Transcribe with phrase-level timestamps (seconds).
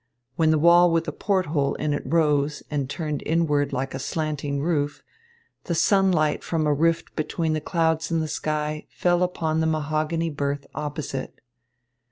[0.35, 3.99] When the wall with the port hole in it rose and turned inward like a
[3.99, 5.03] slanting roof,
[5.65, 10.31] the sunlight from a rift between the clouds in the sky fell upon the mahogany
[10.31, 11.39] berth opposite.